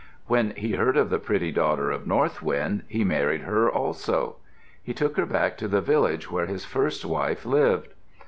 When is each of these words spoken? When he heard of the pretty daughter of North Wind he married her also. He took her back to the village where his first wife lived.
When 0.25 0.55
he 0.57 0.71
heard 0.71 0.97
of 0.97 1.11
the 1.11 1.19
pretty 1.19 1.51
daughter 1.51 1.91
of 1.91 2.07
North 2.07 2.41
Wind 2.41 2.81
he 2.87 3.03
married 3.03 3.41
her 3.41 3.69
also. 3.69 4.37
He 4.81 4.95
took 4.95 5.15
her 5.15 5.27
back 5.27 5.59
to 5.59 5.67
the 5.67 5.79
village 5.79 6.31
where 6.31 6.47
his 6.47 6.65
first 6.65 7.05
wife 7.05 7.45
lived. 7.45 7.93